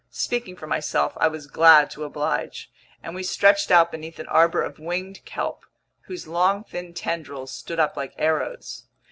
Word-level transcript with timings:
Speaking 0.09 0.55
for 0.55 0.65
myself, 0.65 1.13
I 1.17 1.27
was 1.27 1.45
glad 1.45 1.91
to 1.91 2.05
oblige, 2.05 2.71
and 3.03 3.13
we 3.13 3.21
stretched 3.21 3.69
out 3.69 3.91
beneath 3.91 4.17
an 4.17 4.25
arbor 4.29 4.63
of 4.63 4.79
winged 4.79 5.23
kelp, 5.25 5.63
whose 6.07 6.25
long 6.27 6.63
thin 6.63 6.95
tendrils 6.95 7.51
stood 7.51 7.79
up 7.79 7.95
like 7.95 8.15
arrows. 8.17 8.85